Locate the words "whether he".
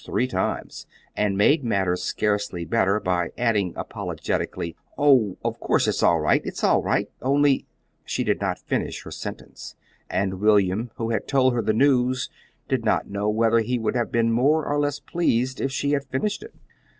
13.29-13.77